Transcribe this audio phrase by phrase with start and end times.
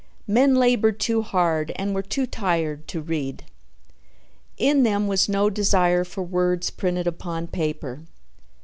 [0.25, 3.45] Men labored too hard and were too tired to read.
[4.57, 8.01] In them was no desire for words printed upon paper.